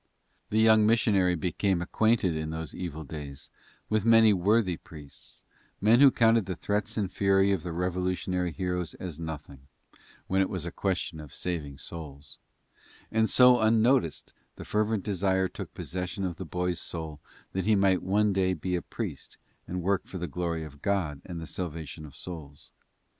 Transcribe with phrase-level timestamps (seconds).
[0.49, 3.51] The young missionary became acquainted in those evil days
[3.87, 5.43] with many worthy priests,
[5.79, 9.67] men who counted the threats and fury of the revolutionary heroes as nothing,
[10.25, 12.39] when it was a question of saving souls
[13.11, 17.19] and so unnoticed the fervent desire took possession of the boy's soul
[17.51, 19.37] that he might one day be a priest
[19.67, 22.71] and work for the glory of God and the salvation of souls.